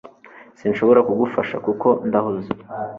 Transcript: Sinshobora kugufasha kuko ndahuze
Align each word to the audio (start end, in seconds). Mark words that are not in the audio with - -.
Sinshobora 0.59 0.99
kugufasha 1.07 1.55
kuko 1.65 1.87
ndahuze 2.07 2.51